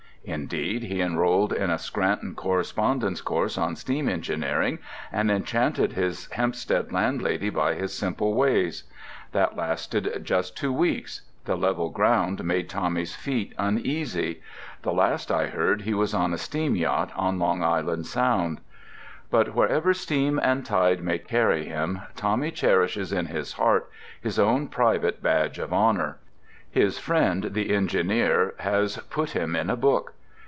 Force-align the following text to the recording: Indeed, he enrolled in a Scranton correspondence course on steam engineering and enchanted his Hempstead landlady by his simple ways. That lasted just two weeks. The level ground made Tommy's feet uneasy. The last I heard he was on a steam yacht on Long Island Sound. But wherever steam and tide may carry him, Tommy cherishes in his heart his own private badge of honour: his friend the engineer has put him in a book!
Indeed, 0.23 0.83
he 0.83 1.01
enrolled 1.01 1.51
in 1.51 1.71
a 1.71 1.79
Scranton 1.79 2.35
correspondence 2.35 3.21
course 3.21 3.57
on 3.57 3.75
steam 3.75 4.07
engineering 4.07 4.77
and 5.11 5.31
enchanted 5.31 5.93
his 5.93 6.29
Hempstead 6.33 6.91
landlady 6.91 7.49
by 7.49 7.73
his 7.73 7.91
simple 7.91 8.35
ways. 8.35 8.83
That 9.31 9.55
lasted 9.57 10.21
just 10.23 10.55
two 10.55 10.71
weeks. 10.71 11.23
The 11.45 11.55
level 11.57 11.89
ground 11.89 12.43
made 12.43 12.69
Tommy's 12.69 13.15
feet 13.15 13.55
uneasy. 13.57 14.43
The 14.83 14.93
last 14.93 15.31
I 15.31 15.47
heard 15.47 15.81
he 15.81 15.95
was 15.95 16.13
on 16.13 16.33
a 16.33 16.37
steam 16.37 16.75
yacht 16.75 17.11
on 17.15 17.39
Long 17.39 17.63
Island 17.63 18.05
Sound. 18.05 18.61
But 19.31 19.55
wherever 19.55 19.91
steam 19.91 20.39
and 20.43 20.63
tide 20.63 21.01
may 21.01 21.17
carry 21.17 21.65
him, 21.65 22.01
Tommy 22.15 22.51
cherishes 22.51 23.11
in 23.11 23.25
his 23.25 23.53
heart 23.53 23.89
his 24.21 24.37
own 24.37 24.67
private 24.67 25.23
badge 25.23 25.57
of 25.57 25.73
honour: 25.73 26.19
his 26.73 26.97
friend 26.97 27.49
the 27.53 27.75
engineer 27.75 28.53
has 28.59 28.95
put 29.09 29.31
him 29.31 29.57
in 29.57 29.69
a 29.69 29.75
book! 29.75 30.13